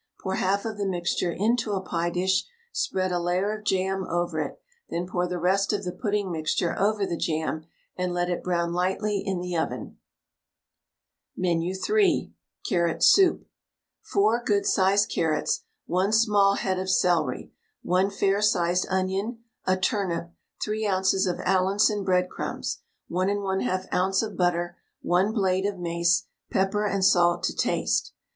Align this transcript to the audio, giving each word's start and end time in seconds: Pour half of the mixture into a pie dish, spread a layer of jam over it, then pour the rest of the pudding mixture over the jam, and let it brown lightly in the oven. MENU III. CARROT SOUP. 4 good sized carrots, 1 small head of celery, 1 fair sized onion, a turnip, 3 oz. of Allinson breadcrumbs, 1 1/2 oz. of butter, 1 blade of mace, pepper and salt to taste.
Pour 0.21 0.33
half 0.37 0.65
of 0.65 0.79
the 0.79 0.85
mixture 0.87 1.31
into 1.31 1.73
a 1.73 1.79
pie 1.79 2.09
dish, 2.09 2.45
spread 2.71 3.11
a 3.11 3.19
layer 3.19 3.55
of 3.55 3.63
jam 3.63 4.03
over 4.09 4.39
it, 4.39 4.59
then 4.89 5.05
pour 5.05 5.27
the 5.27 5.37
rest 5.37 5.71
of 5.73 5.83
the 5.83 5.91
pudding 5.91 6.31
mixture 6.31 6.75
over 6.79 7.05
the 7.05 7.15
jam, 7.15 7.67
and 7.95 8.11
let 8.11 8.27
it 8.27 8.41
brown 8.41 8.73
lightly 8.73 9.21
in 9.23 9.39
the 9.41 9.55
oven. 9.55 9.99
MENU 11.37 11.75
III. 11.87 12.33
CARROT 12.67 13.03
SOUP. 13.03 13.41
4 14.01 14.41
good 14.43 14.65
sized 14.65 15.07
carrots, 15.07 15.65
1 15.85 16.11
small 16.13 16.55
head 16.55 16.79
of 16.79 16.89
celery, 16.89 17.53
1 17.83 18.09
fair 18.09 18.41
sized 18.41 18.87
onion, 18.89 19.43
a 19.65 19.77
turnip, 19.77 20.31
3 20.63 20.87
oz. 20.87 21.27
of 21.27 21.39
Allinson 21.41 22.03
breadcrumbs, 22.03 22.79
1 23.09 23.27
1/2 23.27 23.87
oz. 23.93 24.23
of 24.23 24.35
butter, 24.35 24.77
1 25.03 25.31
blade 25.31 25.67
of 25.67 25.77
mace, 25.77 26.23
pepper 26.49 26.87
and 26.87 27.05
salt 27.05 27.43
to 27.43 27.55
taste. 27.55 28.13